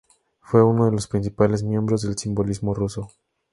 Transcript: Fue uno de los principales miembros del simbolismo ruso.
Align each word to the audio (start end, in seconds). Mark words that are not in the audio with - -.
Fue 0.39 0.63
uno 0.63 0.85
de 0.87 0.91
los 0.93 1.05
principales 1.07 1.61
miembros 1.61 2.01
del 2.01 2.17
simbolismo 2.17 2.73
ruso. 2.73 3.11